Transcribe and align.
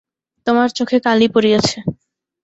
তোমার 0.47 0.69
চোখে 0.77 0.97
কালি 1.05 1.27
পড়িয়াছে। 1.33 1.77